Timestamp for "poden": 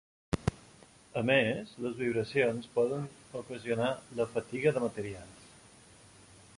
2.79-3.05